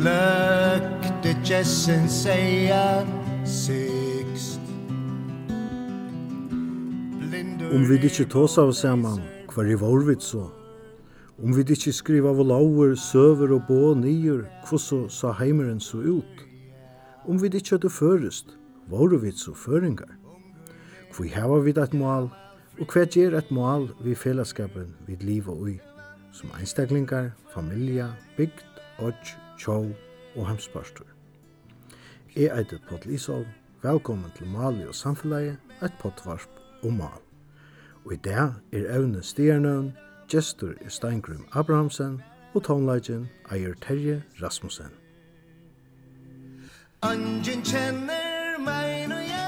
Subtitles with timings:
[0.00, 3.06] glökte jessen säga
[3.46, 4.60] sixt
[7.72, 9.20] Om vi ikke tås av saman,
[9.54, 10.48] hver i vidt så?
[11.38, 16.40] Om vi ikke skriva av lauer, søver og bå nyer, hvordan sa heimeren så ut?
[17.28, 18.56] Om vi ikke hadde førest,
[18.90, 20.10] våre vi så føringar?
[21.14, 22.26] Hva hava vi et mål,
[22.80, 25.78] og hva gjer et mål vi fellesskapen vi og ui,
[26.32, 28.66] som einstaklingar, familia, bygd,
[28.98, 29.92] odj tjó
[30.36, 31.06] og heimspartur.
[32.36, 33.44] Jeg eiter Pål Isov,
[33.82, 37.20] velkommen til Mali og samfunnleie, et pottvarp og mal.
[38.04, 39.92] Og i dag er evne stjernøen,
[40.28, 42.22] gestur er Steingrim Abrahamsen
[42.54, 44.94] og tonelagen eier Terje Rasmussen.
[47.02, 49.39] Angen kjenner meg når jeg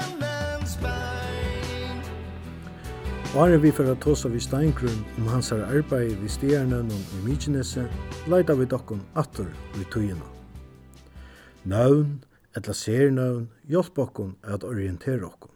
[3.33, 7.21] Åre vi for å tåsa vi Steingrun om hans her arbeid vi stjerne noen i
[7.25, 7.87] Mykinese,
[8.29, 10.27] leida vi dokken atter vi tøyina.
[11.65, 12.11] Nøvn,
[12.53, 15.49] etla sernøvn, hjelp okken at orientere okken.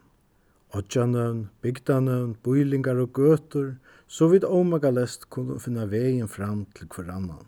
[0.74, 3.76] Ottjanøvn, bygdanøvn, bøylingar og gøtur,
[4.10, 7.46] så vidt omaga lest kunne finna vegin fram til hverannan.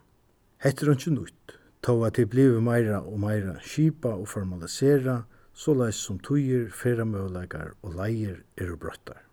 [0.61, 5.23] Hette er ikke nytt, tog at det blive meira og meira skipa og formalisera,
[5.57, 9.25] så leis som tøyer, feramøvleikar og leier er brøttar.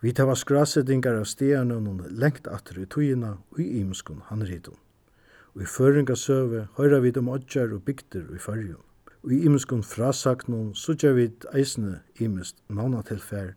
[0.00, 4.76] Vi tar skrasettingar av steanøvnen lengt atter i tøyina og i imskun handritum.
[5.56, 8.84] Og i føringasøve høyra vi om odjar og bygder og i fyrjun.
[9.26, 13.56] Og i imskun frasaknun sutja vi eisne imest navnatilfær,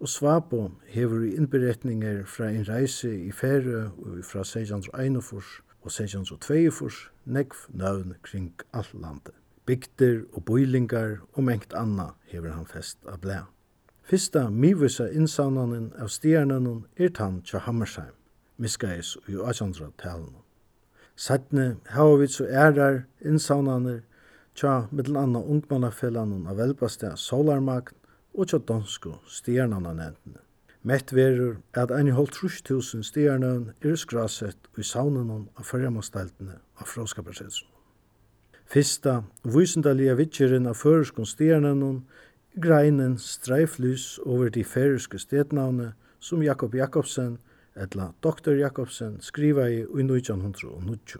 [0.00, 6.88] og svapo hever i innberetninger fra en reise i fære og fra 1601 og 1602
[7.24, 9.36] nekv nøvn kring alt landet.
[9.66, 13.44] Bygder og boilingar og mengt anna hever han fest av blæ.
[14.12, 18.12] Fyrsta mivisa innsavnanen av stjernanen er tann tja Hammersheim,
[18.60, 20.34] miskais i 1800-talen.
[21.16, 24.02] Sattne hava vi så ærar innsavnaner
[24.52, 27.96] tja mittel anna ungmannafellanen av velbastea Solarmagn
[28.36, 30.44] og tja dansko stjernananendene.
[30.84, 37.64] Mett verur at ein holdt trustusen stjernan er skrasett i saunanon av fyrremmasteltene av fråskaparsetsen.
[38.68, 39.22] Fyrsta,
[39.56, 42.02] vysendalia vitsjeren av føreskon stjernanon
[42.60, 47.38] Greinen streiflys over de færiske stednavne som Jakob Jakobsen,
[47.76, 48.50] etla Dr.
[48.50, 51.16] Jakobsen, skriva i i 1990.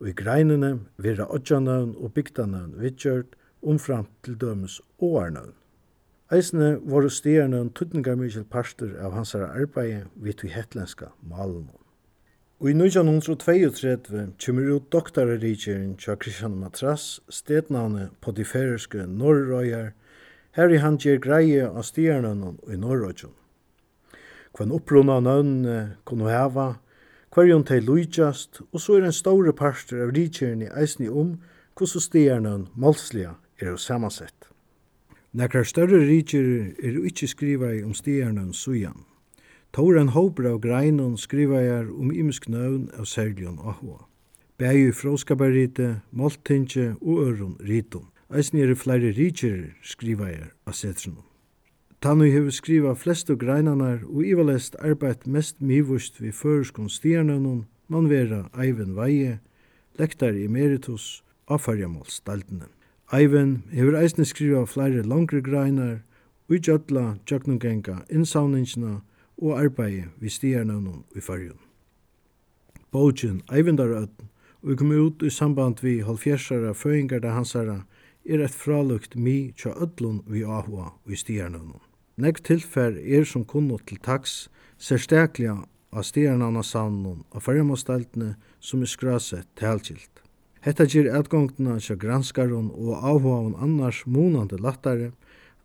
[0.00, 3.32] Og i greinene vera odjanavn og bygdanavn vidgjørt
[3.62, 5.54] omfram til dømes åarnavn.
[6.32, 11.70] Eisne var stjernavn tuttningarmykjel parster av hans arbeid vidt vi hetlenska malen.
[12.60, 19.94] Og i 1932 kommer ut doktorerikjeren tja Christian Matras, stednavne på de færiske Norrøyer,
[20.58, 23.30] Her i han gjer greie av stjernene i Norrøtjen.
[24.50, 26.80] Kvann opprunna nøvnene kunne heva,
[27.30, 31.36] kvarjon tei lujtjast, og så er en store parster av rikjerne eisni om
[31.78, 34.50] hvordan stjernene målsliga er samansett.
[35.30, 39.04] Nekrar større rikjer er ikkje skriva i om stjernene sujan.
[39.70, 44.00] Tauren håper av greinon skriva er om imisk nøvn av særlig og ahua.
[44.58, 48.10] i fråskabarite, måltinje og øron ritum.
[48.30, 51.24] Eisen er flere rikjer skriva er av setrenum.
[52.00, 58.44] Tannu hefur skriva flestu greinanar og ivalest arbeidt mest mivust við føreskon stjernøvnun, man vera
[58.54, 59.40] Eivind Veie,
[59.98, 62.70] lektar emeritus, avfarjamålstaltene.
[63.12, 65.98] Eivind hefur eisne skriva flere langre greinar,
[66.46, 69.00] utjødla tjøknungenga innsavningina
[69.42, 71.58] og arbeid við stjernøvnun i fargen.
[72.94, 74.30] Bogen Eivindarøtten
[74.62, 77.80] og kom ut i samband við halvfjersara føyingar da hansara
[78.24, 81.80] er eitt fralukt mi tja ödlun vi ahua og i stigarnøvnum.
[82.20, 89.48] Tilfær er som kunnu til taks, sérstaklega av stigarnana sannun og færjamastaltene som er skrasett
[89.56, 90.20] talkilt.
[90.60, 95.12] Hetta gir atgongtena tja granskaron og áhugaun annars munande lattare,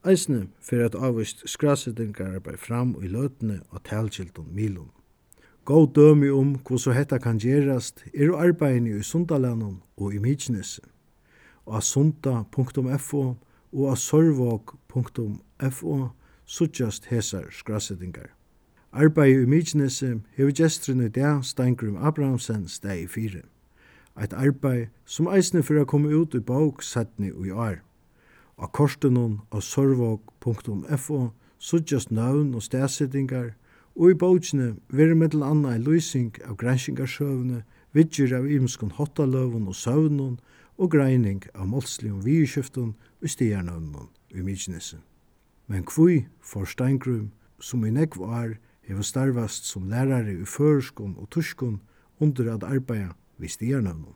[0.06, 4.92] eisne fyrir at avvist skrasettingar arbeid fram i løtene og talkiltun milun.
[5.66, 10.82] Góð dømi om hvordan hetta kan gerast er arbeidni i Sundalanum og i Mykinesi
[11.68, 13.36] á sunda.fo
[13.74, 15.96] og á sorvog.fo
[16.46, 18.30] suttjast hesar skrassettingar.
[18.94, 23.42] Arbeiði i Mykinesi hefur gestrin i dag Steingrim Abrahamsen steg i fire.
[24.16, 27.82] Eit arbeid som eisne fyrir a komme ut i bók setni og i år.
[28.58, 33.56] Av korstenon av suggest suttjast navn og stegsettingar,
[33.96, 39.76] og i bókene veri mittel anna i lysing av grænskingarsøvne, vidgjur av ymskon hottaløvun og
[39.76, 40.40] søvnun,
[40.78, 45.02] og greining av målslium vidskiftum og stigarnavnum i Mykjenesen.
[45.68, 51.30] Men kvui for Steingrum, som i nekv år hefur starvast som lærare i førskun og
[51.30, 51.80] tuskun
[52.20, 54.14] under at arbeida vi stigarnavnum.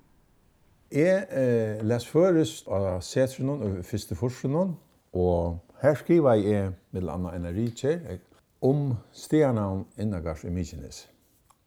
[0.92, 4.76] Jeg eh, les først av setrenon og første forskjenon,
[5.14, 8.20] og her skriver jeg med anna enn Richard
[8.62, 11.08] om stigarnavn innagars i Mykjenes.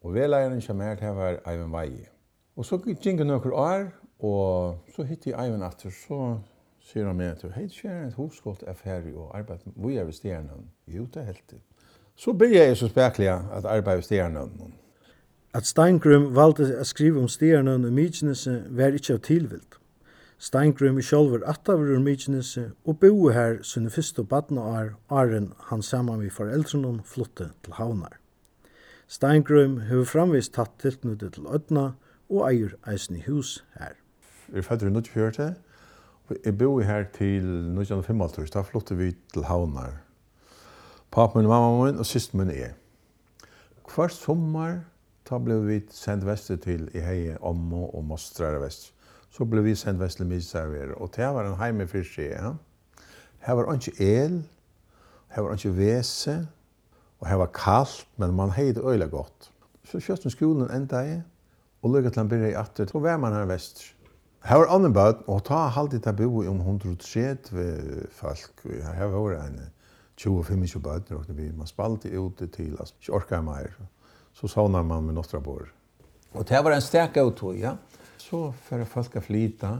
[0.02, 2.08] Og veleiren kommer her til å være Eivind Veie.
[2.56, 3.86] Og så gikk det noen år,
[4.22, 6.36] Og så hittet jeg Eivind etter, så
[6.82, 10.14] sier han meg til, hei, det skjer et hovedskott affære og arbeid, hvor er vi
[10.14, 10.68] stjernene?
[10.86, 11.58] Jo, det er helt det.
[12.16, 14.72] Så begynner jeg så spekelig at arbeid ved stjernene.
[15.54, 19.78] At Steingrum valgte å skrive om stjernene og Mykjenese var ikke av tilvilt.
[20.42, 25.82] Steingrum er sjølver attavur ur Mykjenese og bo her sine første badne år, åren han
[25.82, 28.16] sammen med foreldrene flyttet til Havnar.
[29.06, 31.92] Steingrum har framvist tatt tilknyttet til Ødna
[32.30, 34.01] og eier eisen i hus her
[34.54, 35.54] er født i Nødgjørte.
[36.44, 39.92] Jeg bor her til 1955, da flyttet vi til Havnar.
[41.12, 42.72] Papen min, mamma min og sist min er.
[43.94, 44.78] Hver sommer
[45.28, 48.90] da ble vi sendt vestet til i heie Ommo og Mostrar vest.
[49.32, 52.34] Så ble vi sendt vestet til Midserver, og det var en heime for seg.
[52.34, 52.52] Ja.
[53.46, 54.42] Her var ikke el,
[55.32, 56.34] her var ikke vese,
[57.20, 59.50] og her var kaldt, men man heit øyla godt.
[59.88, 61.16] Så kjøsten skolen enda i,
[61.82, 63.82] og lykket til han byrja i atter, så var man her vest.
[64.44, 68.62] Her var andre bød, og ta halvtid til bo om 130 folk.
[68.64, 69.60] Her var en
[70.18, 73.76] 25 bød, og vi man spalte ut til, altså, ikke orka jeg mer.
[74.32, 75.62] Så savna man med nåttra bor.
[76.34, 77.76] Og det var en sterk auto, ja.
[78.18, 79.70] Så fyrir folk að flyta,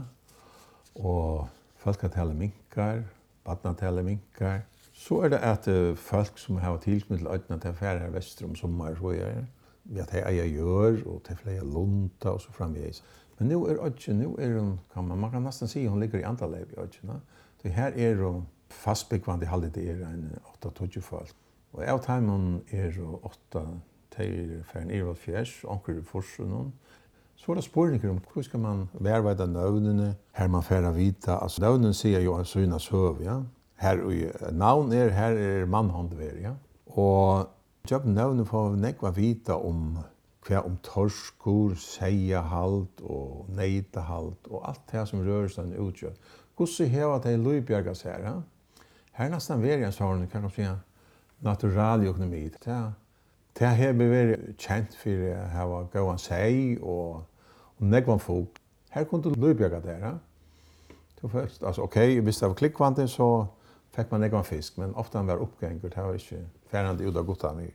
[0.95, 1.47] og
[1.83, 3.01] folk að tala minkar,
[3.43, 4.61] badna tala minkar.
[4.93, 5.67] Så er det at
[5.97, 9.43] folk som har tilknyttet øyne til affærer vestre om sommer, så er
[9.83, 13.03] det at de eier gjør, og til flere lunta, og så framvegis.
[13.37, 16.19] Men nu är ödgen, nu är hon, kan man, man kan nästan säga hon ligger
[16.19, 17.21] i andra antalläv i ödgen.
[17.61, 21.35] Så här är hon fastbyggvande i halvdelt är en 8-12 folk.
[21.71, 22.93] Och av timen er
[23.25, 23.63] åtta
[24.13, 26.73] teir færen en og fjers, anker i forsen hon.
[27.35, 31.39] Så var det spørninger om hvordan skal man verveide navnene, her man færre vita.
[31.41, 33.39] Altså navnene sier jo en syna søv, ja.
[33.81, 36.53] Her er navn er, her er mannhåndver, ja.
[36.87, 37.49] Og
[37.89, 39.97] kjøp nøvnen får nekva vita om
[40.43, 46.15] hva om torskur, seiahald og neitahald og alt det som rørelsen utgjør.
[46.55, 48.41] Hvordan hever det løybjergas her?
[49.13, 50.67] Her nesten veri en sånn, kan man si,
[51.43, 52.43] natural økonomi.
[52.65, 52.79] Det,
[53.59, 57.23] det her vi vært kjent for å hava gåan seg og,
[57.77, 58.59] og negvann folk.
[58.93, 60.07] Her kunne du løybjørga der.
[60.07, 60.13] Ha?
[61.21, 63.29] Du først, altså, ok, hvis det var klikkvante så
[63.93, 66.41] fikk man negvann fisk, men ofte han var oppgengur, det var ikke
[66.71, 67.73] ferrande ut av gutta mye.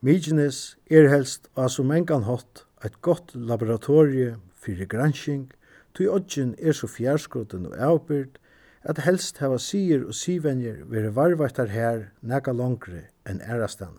[0.00, 5.50] Mykines er helst á så mengan hatt eit godt laboratorie fyrir gransking,
[5.92, 8.38] tui odgjen er så fjærskroten og avbyrd,
[8.80, 13.98] at helst hava sier og sivenjer vere varvaktar her nega langre enn ærastan.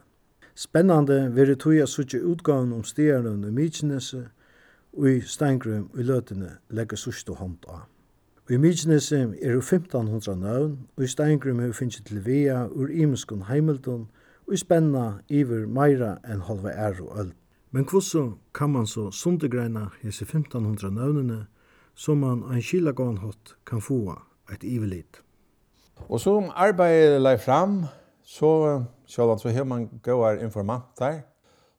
[0.57, 4.24] Spennande vere tui a suttje utgaven om stjernen i Mykinese,
[4.98, 7.86] og i Steingrum i løtene legger sørste hånd av.
[8.50, 13.45] I Mykinese er jo 1500 navn, og i Steingrum er det til vea ur imeskun
[13.53, 14.09] heimeldun,
[14.47, 17.31] og spenna iver meira enn halva er og öll.
[17.71, 21.45] Men hvordan kan man så sundegreina hese 1500 nøvnene
[21.95, 24.17] som man en kylagån hatt kan få
[24.51, 25.21] et ivelit?
[26.09, 27.85] Og så om arbeidet lei fram,
[28.23, 31.21] så sjålan så har man gåar informantar.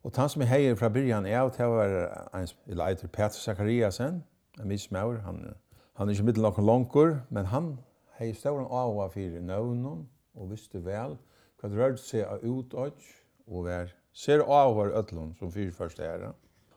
[0.02, 4.24] Og han som er heier fra byrjan er at det var en leiter Peter Zachariasen,
[4.60, 5.54] en mismaur, han,
[5.94, 7.78] han er ikke middel nokon langkur, men han
[8.18, 11.16] heier stauran av av fyrir nøvnen og visste vel,
[11.62, 13.04] hva det rørte seg av utått,
[13.46, 16.32] og vær ser av avhår ødlån som fyrførst er.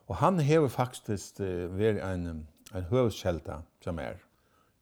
[0.06, 4.20] Og han hever faktisk uh, vært en, en høvskjelta som er.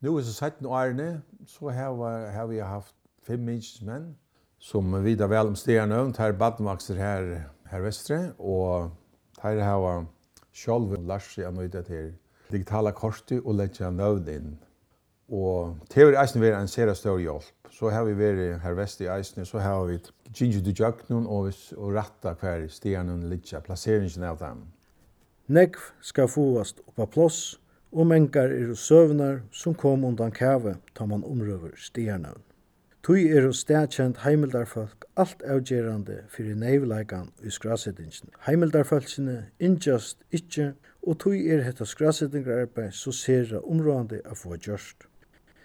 [0.04, 2.94] Nå er så 17 årene, så har, vi haft
[3.24, 4.12] fem minnsmenn,
[4.60, 7.30] som vidar vel om stjerne, tar badmakser her,
[7.72, 8.92] her vestre, og
[9.40, 10.04] tar har
[10.52, 12.12] sjálv lars seg anøyde til
[12.52, 14.54] digitale kortet og letja nøvn inn.
[15.32, 19.02] Og til å eisen være en sere større hjelp så har vi vært her vest
[19.02, 19.98] i Eisne, så har vi
[20.34, 24.64] Ginger du Jøknun og, og ratta hver stierne litja, plasseringen av dem.
[25.50, 27.58] Nekv skal fåast oppa plås,
[27.94, 32.32] og mengar er søvnar som kom undan kave tar man omrøver stierne.
[33.04, 38.30] Tui er hos stedkjent heimildarfolk alt avgjerande fyrir neivleikan i skrasettingsen.
[38.46, 40.70] Heimildarfolkene innjast ikkje,
[41.04, 45.04] og tui er hetta skrasettingararbeid så sera områdande av få gjørst.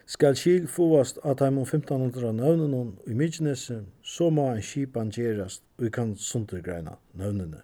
[0.09, 5.85] Skal skil fåast at heimon 1500 nøvnenon i Mykjenese, så må ein skipan gjerast og
[5.85, 7.61] vi kan sundergreina nøvnene.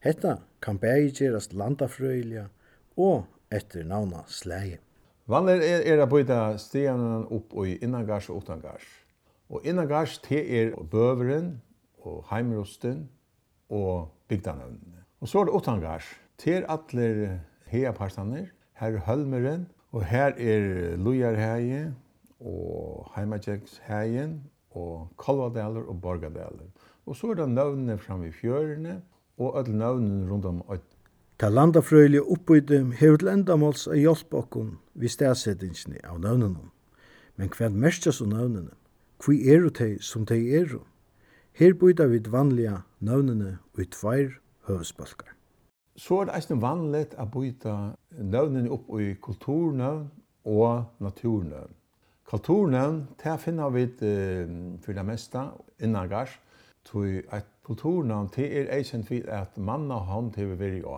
[0.00, 2.46] Hetta kan bægi gjerast landafrøyliga
[2.96, 4.78] og etter navna slægi.
[5.28, 8.88] Vanlig er, er a bøyta stianen opp og i innangars og utangars.
[9.52, 11.58] Og innangars te er bøveren
[12.00, 13.10] og heimrosten
[13.68, 15.04] og bygdanøvnene.
[15.20, 16.14] Og så er det utangars.
[16.40, 21.94] Te er atler heapartaner, her hølmeren, Og her er Lujarheie
[22.40, 26.68] og Heimagjegshheien og Kolvadaler og Borgadaler.
[27.06, 29.00] Og så er det navnene framme i fjørene
[29.38, 30.82] og alle navnene rundt om øyne.
[31.38, 36.66] Ta landafrøylige oppbytum hever til endamåls å hjelpe okkon vi stedsettingsni av navnene.
[37.38, 38.74] Men hva merkes av navnene?
[39.22, 40.74] Hvor er de som de er?
[41.54, 45.37] Her byter vi vanlige navnene og i tveir høvesbalkar.
[45.98, 47.72] Så er det eisne vanligt å byta
[48.22, 50.04] nøvnen opp i kulturnøvn
[50.46, 51.74] og naturnøvn.
[52.28, 54.52] Kulturnøvn, det finner vi eh,
[54.84, 55.42] for det meste
[55.82, 56.36] innan gars.
[56.86, 60.94] Tui et kulturnøvn, det er eisen for at manna hånd til vi vil jo.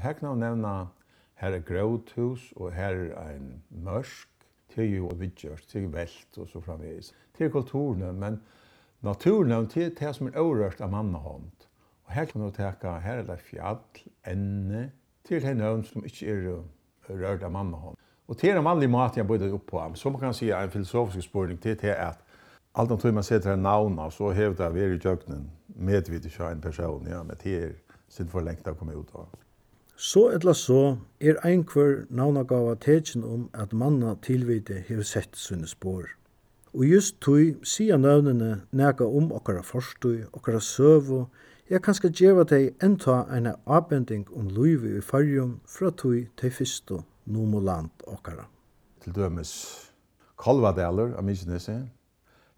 [0.00, 0.74] Her kan jeg nevne,
[1.42, 3.54] her er gråthus og her er en
[3.84, 4.28] mørsk.
[4.72, 7.12] Det er jo vidgjørs, det er velt og så framvis.
[7.36, 8.40] Det er kulturnøvn, men
[9.04, 11.59] naturnøvn, det er det som er overrørt av manna hånd.
[12.10, 13.76] Og her kan du teka, her er det fjall,
[14.26, 14.90] enne,
[15.28, 16.62] til henne øvn som ikke er
[17.08, 17.96] rørt av mann og hånd.
[18.28, 20.70] Og til en vanlig måte jeg bøyde opp på ham, så man kan si en
[20.70, 22.18] filosofisk spørning til det at
[22.74, 25.44] alt om tog man setter en navn av, så hever det vi er i døgnen
[25.68, 27.70] medvitt ikke en person, ja, men det er
[28.08, 29.28] sin for lengt å komme ut av.
[29.94, 36.10] Så etla så er einhver navnagava tegjen om at manna tilvide hever sett sunne spår.
[36.74, 41.28] Og just tog sier navnene nega om okkara forstøy, okkara søvo,
[41.70, 46.50] Jeg kan skal djeva deg enta en avbending om luivi i fargjum fra tog til
[46.50, 46.96] fyrstu
[47.30, 48.48] nomoland okkara.
[49.04, 49.52] Til dømes
[50.34, 51.84] Kolvadeler av Mykineset.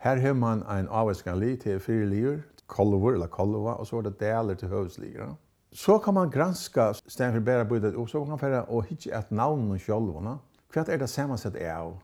[0.00, 4.06] Her har man en avvæskan li til fire lier, kolvor eller kolva, og så er
[4.08, 5.36] det deler til høvesliger.
[5.72, 9.12] Så kan man granska stedet for bæra budet, og så kan man færa og hitje
[9.18, 10.38] et navn og sjolvona.
[10.72, 11.98] Hva er det samansett er av?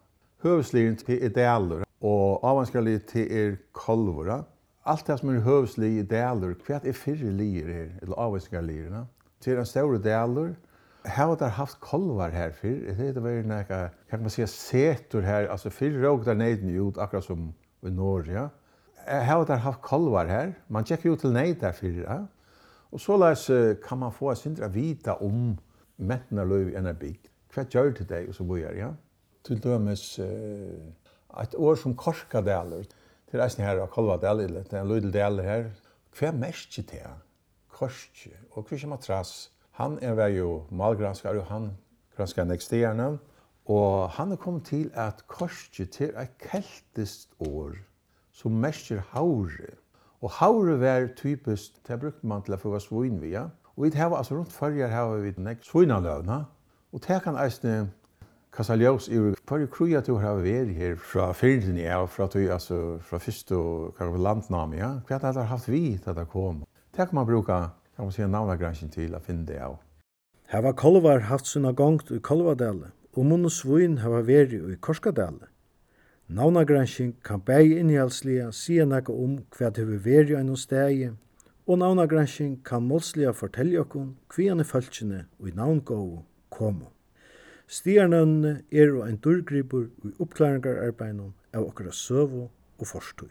[0.45, 4.43] Høvesliger til er deler, og avvæskan li til er kolvora
[4.89, 8.91] allt det som er hövslig i delar, hva är fyrre lier her, eller avvisningar lier.
[8.91, 9.05] No?
[9.45, 10.55] Det en større delar.
[11.05, 13.65] Här har det haft kolvar här för det heter väl
[14.11, 18.33] kan man säga setur här alltså fyrre råk der ned ut akkurat som i Norge.
[18.33, 18.51] Ja?
[19.07, 20.55] Här har det haft kolvar här.
[20.67, 22.27] Man checkar ju till ned där för ja?
[22.91, 23.51] Och så läs
[23.89, 25.59] kan man få sindra vita om
[25.97, 27.29] mättna løy i en bygd.
[27.55, 28.95] hva gör det deg, og så börjar ja.
[29.47, 30.19] Till dömes
[31.41, 32.85] et år som Korskadalur
[33.31, 35.67] til reisen her av Kolvadel, det er en lydel deler her.
[36.17, 37.05] Hva merker det?
[37.69, 39.51] Korske og Kristian Matras.
[39.79, 41.71] Han er vel jo malgranskar, og han
[42.17, 43.19] granskar neksterne.
[43.69, 47.77] Og han er kommet til at korske til er keltist år
[48.33, 49.77] som merker haure.
[50.21, 53.49] Og haure var typisk, det brukte man til å få svin via.
[53.77, 56.45] Og vi har altså rundt førjer har vi nekk svinaløvna.
[56.93, 57.91] Og det kan eisne
[58.59, 62.99] kasta ljós i fyrir kruja du har vært her fra fyrden ja, fra du altså
[63.07, 64.89] fra fyrst og kanskje landnam ja.
[65.07, 66.65] Kvat har haft vi til det kom.
[66.91, 69.79] Det kan man bruka kan man säga navnagranschen til å finne det av.
[70.47, 75.47] Her var Kolvar haft sina gongt i Kolvadale, og munn og hava veri i Korskadale.
[76.29, 81.11] Navnagranschen kan bæg í sia nekka om hva det hava veri av noen stegi,
[81.67, 86.98] og navnagranschen kan målsliga fortelle okkon hva han er fölkjene og i navngåu komo.
[87.69, 92.47] Stigarnøvnene er og ein dyrgripur i oppklaringararbeidnum av okkara søvo
[92.79, 93.29] og forstøy.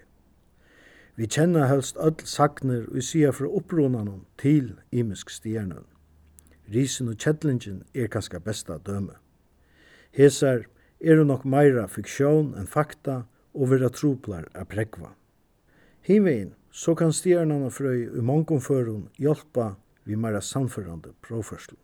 [1.18, 5.88] Vi kjenner helst öll sagner og sier fra opprunanum til imisk stigarnøvn.
[6.70, 9.16] Risen og kjettlingen er kanska besta døme.
[10.14, 10.68] Hesar
[11.02, 13.24] er nok meira fiksjon enn fakta
[13.58, 15.16] og vera troplar a pregva.
[16.06, 19.72] Himvegin, så kan stigarnøvnene frøy i mongomførun hjelpa
[20.06, 21.80] vi meira samførande proførslu.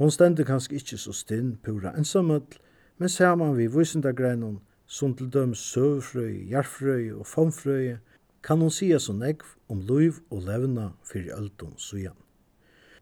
[0.00, 2.58] Hon stendur kanskje ikkje så stinn pura ensamøll,
[2.98, 7.96] men saman vi vysindagreinon, som til døms søvfrøy, jarfrøy og fomfrøy,
[8.42, 12.16] kan hon sia så negv om luiv og levna fyrir öldum sujan.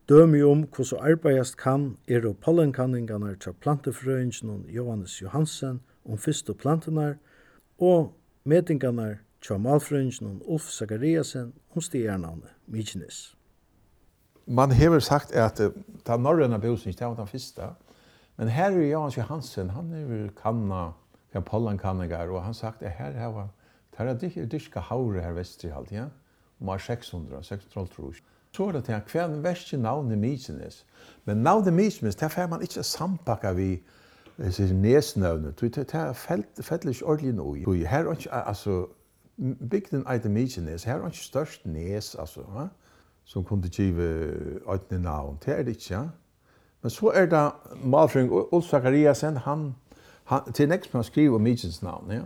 [0.09, 7.15] Dømi om hvordan arbeidast kan er og pollenkanningarnar til plantefrøyngen Johannes Johansen om fyrstu plantenar
[7.79, 8.13] og
[8.45, 13.40] metingarnar til malfrøyngen Ulf Zachariasen om stjernavne Mykines
[14.50, 15.61] man hever sagt at
[16.04, 17.71] ta norrøna bosning, det var den fyrsta,
[18.40, 20.92] Men her er Jans Johansen, han er vel kanna,
[21.35, 23.50] ja, Pollan kannegar, og han sagt at her har han,
[23.99, 26.07] her er dyrka haure her vestri halt, ja?
[26.61, 28.23] Om 600, 600 trus.
[28.57, 30.87] Så er det til hver en verste navn i Mysenes.
[31.25, 33.83] Men navn i Mysenes, det er man ikke sampakka vi
[34.38, 35.52] disse nesnøvne.
[35.61, 36.12] Det er
[36.62, 37.76] fællig ikke ordentlig noe.
[37.87, 38.87] Her er ikke, altså,
[39.71, 42.66] bygden eit i Mysenes, her er ikke størst nes, altså, ja?
[43.31, 44.03] som kunde give
[44.73, 45.39] øyne navn.
[45.45, 46.03] Det er det ikke, ja.
[46.83, 47.53] Men så er det
[47.85, 49.75] Malfring Ulf Zachariasen, han,
[50.25, 52.23] han til næst man skriver Mitchens navn, ja.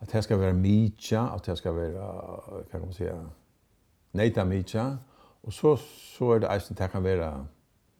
[0.00, 2.40] At det skal være Mitja, at det skal være,
[2.70, 3.14] kan man säga,
[4.12, 4.96] Neita Mitja.
[5.42, 5.76] Og så,
[6.18, 7.46] så er det eisen, det kan være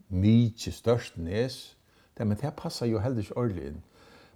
[0.09, 1.78] Mitje størst nes.
[2.18, 3.85] Det, men det passer jo heller ikke ordentlig inn.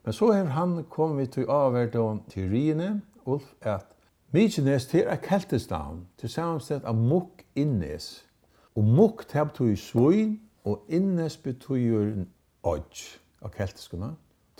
[0.04, 3.95] Men så har han kommet til avverdet om teoriene, Ulf, at
[4.36, 8.26] Mykines til er keltestavn, til samanstett av mukk innes.
[8.76, 12.10] Og mukk til betyr svin, og innes betyr
[12.62, 13.00] odj
[13.40, 14.10] av keltiskuna.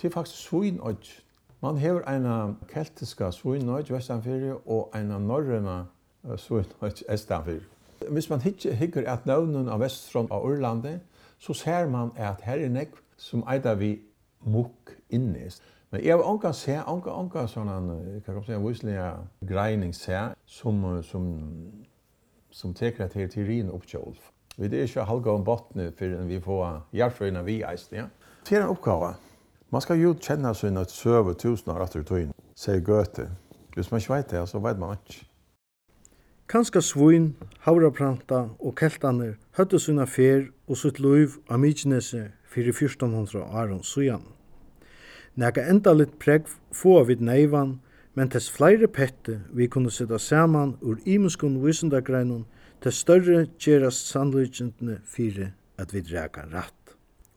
[0.01, 1.11] Til faktisk svin odj.
[1.61, 5.83] Man hever eina keltiska svin odj vestanfyrir og eina norrena
[6.41, 7.69] svin odj estanfyrir.
[8.09, 11.05] Hvis man ikke hikker at navnen av Vestfront av Urlandet,
[11.37, 13.99] så ser man at her er nekv som eida vi
[14.45, 15.63] mukk innest.
[15.91, 17.69] Men jeg har ångan se, ångan, ångan sånn,
[18.25, 19.11] kan jeg si, visslige
[19.47, 21.29] greining se, som, som,
[22.51, 24.19] som teker at her teorien oppkjølv.
[24.57, 28.07] Vi er ikke halga om bottene før vi får hjertfrøyna vi eist, ja.
[28.47, 29.13] Til en oppgave.
[29.71, 33.29] Man skal jo kjenne seg nødt søve tusen år etter tøyen, sier Goethe.
[33.75, 35.25] Hvis man ikke vet det, så vet man ikke.
[36.47, 37.35] Kanska svin,
[37.67, 44.23] havrapranta og keltaner høttu sina fer og sutt luiv av Mykjenese fyrir 1400 árum sujan.
[45.37, 47.75] Nega endalit pregg få vid neivan,
[48.17, 52.47] men tess flere pette vi kunne sitta saman ur imenskun visendagreinun
[52.81, 56.73] tess større gerast sannløygendene fyrir at vi drega ratt.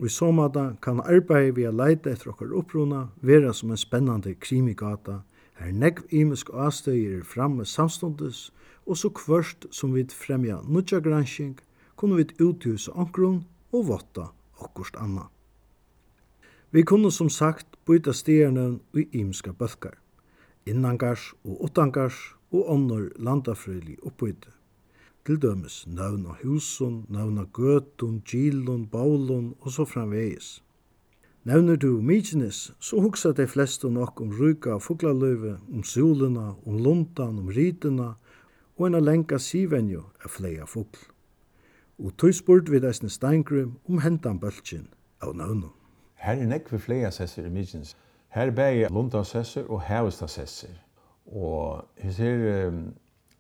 [0.00, 3.85] Og i så måte kan arbeid vi a leite etter okkar opprona vera som en
[3.85, 5.21] spennande krimigata,
[5.61, 8.49] her negv imisk avstøyer framme samståndes,
[8.89, 11.59] og så kvørst som vi fremja nudja gransking,
[11.97, 13.43] kunne vi uthusa ankron
[13.77, 15.29] og votta okkurst anna.
[16.71, 19.99] Vi kunne som sagt byta stjerne i imska bøtkar,
[20.67, 22.19] innangars og utangars
[22.50, 24.52] og onnur landafrøylig oppbyte.
[25.26, 30.61] Til dømes nøvn av husen, nøvn av gøtun, gilun, baulun og så framvegis.
[31.45, 36.79] Nevner du Mykines, så hugsa de fleste nok om ryka og fuglaløyve, om solina, om
[36.79, 38.12] luntan, om rytina,
[38.76, 41.10] og en lenka sivenjo er fleia fugl
[42.05, 44.89] og tog spurt vi eisne Steingrim om hentan bøltsin
[45.21, 45.73] av navnum.
[46.21, 47.97] Her er nekve flere sesser i Mykjens.
[48.29, 50.75] Her bæg Lundansesser og Hævestansesser.
[51.27, 52.95] Og her ser um,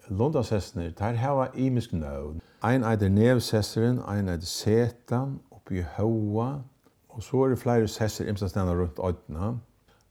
[0.08, 2.40] Lundansessene, der hava imisk navn.
[2.64, 6.62] Ein eider Nevsesseren, ein eider Setan, oppi Haua,
[7.08, 9.54] og så er det flere sesser imsa stedna rundt Oddna.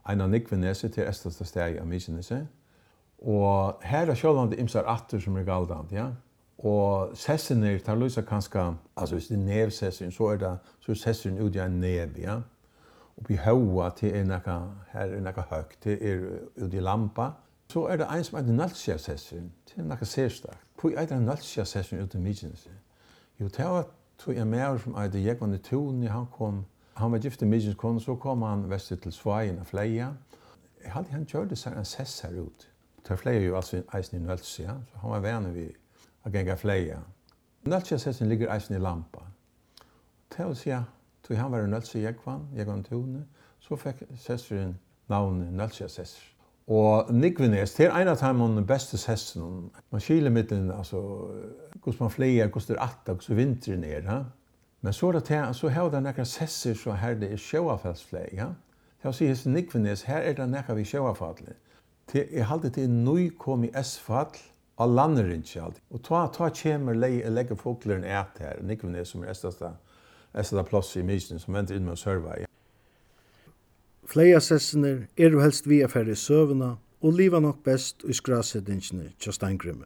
[0.10, 2.48] Ein av Nikvenese til Estasta steg av Mykjenese.
[3.20, 6.12] Og her er sjålande imsa atter som er galdant, ja.
[6.60, 11.42] Og sessene, tar lyser kanskje, altså hvis det er nevsessin, så er det, så er
[11.42, 12.36] ut i en nev, ja.
[13.18, 14.58] Og vi høyva til er nekka,
[14.92, 16.26] her er nekka høyk, til er
[16.58, 17.30] ut i lampa.
[17.72, 20.66] Så er det en som er nalsja sessin, til nekka sérstakt.
[20.82, 21.64] Hvor er det nalsja
[22.04, 22.68] ut i mykines?
[23.40, 27.12] Jo, det var tog jeg med som er det Jekvann i Tuni, han kom, han
[27.12, 30.10] var gift i mykines kone, så kom han vest til Svajen og Fleia.
[30.84, 32.68] Jeg hadde han kjørte seg en sess her ut.
[33.04, 35.70] Det er Fleia jo altså eisen i nalsja, så han var venner vi
[36.24, 37.00] a genga fleia.
[37.66, 39.26] Nölsja sessin ligger eisen i lampa.
[40.30, 43.26] Til vil si at han var nölsja jekvan, jekvan tune,
[43.60, 44.78] så fikk sesseren
[45.10, 46.26] navnet nölsja sessir.
[46.70, 49.70] Og Nikvines, det er en av de beste sessene.
[49.92, 51.02] Man skiler mittelen, altså,
[51.84, 54.02] hvordan man fleier, hvordan det er atta, hvordan vinteren er.
[54.02, 54.20] Ha?
[54.82, 58.28] Men så er det til, så har det nekka sesser så her det er sjøafellsflei.
[58.38, 58.52] Ja?
[59.00, 61.58] Det er å si hos Nikvines, her er det nekka vi sjøafallet.
[62.14, 64.38] Jeg halte til nøy kom i S-fall,
[64.80, 65.84] av landerinnkje alltid.
[65.92, 69.74] Og ta, ta kjemer leie legge folkleren et her, nikven er som er estasta,
[70.34, 72.46] estasta plass i misen som venter inn med å serve.
[74.10, 79.36] Fleia sessioner er jo helst via færre søvna og liva nok best i skrasettingene til
[79.36, 79.86] Steingrimme.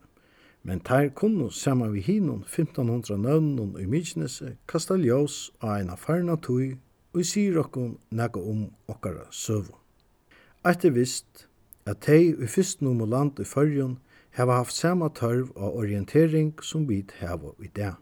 [0.63, 6.38] Men tær kunnu saman vi hinum 1500 nøvnun i Mykinese kasta ljós av eina farna
[6.39, 6.77] tui
[7.13, 9.73] og sier okkun nega om okkara søvu.
[10.63, 11.49] Etter vist
[11.86, 13.97] at tei i fyrst nummer land i fyrjun
[14.33, 17.99] hava haft sama tørv og orientering som vi hava i dag.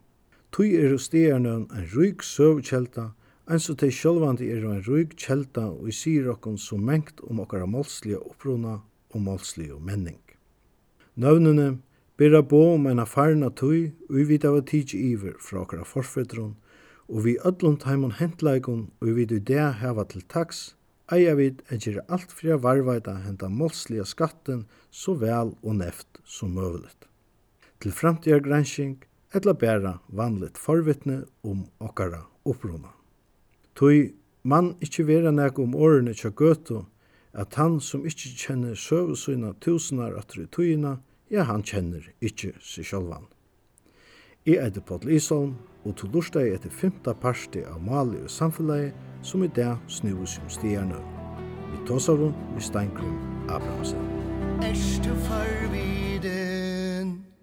[0.51, 3.11] Tui eru stegarnøn en ryk søvkjelta,
[3.51, 7.39] enn så tei sjølvandi er en ryk kjelta og i sier okkon så mengt om
[7.43, 8.79] okkara målslige oppruna
[9.11, 10.19] og målslige menning.
[11.15, 11.81] Nøvnene
[12.17, 16.55] bera bo om en farna tui og vi av tidsi iver fra okkara forfedron,
[17.07, 20.75] og vi ödlund taimon hentleikon og vi vid i det hava til taks
[21.11, 26.21] eier vit at gjøre alt for å varveita henda målsliga skatten så vel og neft
[26.25, 27.07] som møveligt.
[27.81, 28.99] Til framtida gransking
[29.33, 32.91] etla bæra vanligt forvittne om okkara opprona.
[33.75, 36.85] Tøy man ikkje vera nek om årene tja gøtu,
[37.33, 40.97] at han som ikkje kjenner søvesøyna tusenar atri tøyina,
[41.31, 43.29] ja han kjenner ikkje seg sjálvan.
[44.45, 45.53] Jeg heter Paul Isholm,
[45.85, 50.47] og til lursdag etter femta parti av Mali og samfunnet, som i dag snurus om
[50.49, 50.97] stjerne.
[51.69, 54.01] Vi tåsar om vi Steinkrum Abrahamsen.
[54.65, 56.40] Erste farvide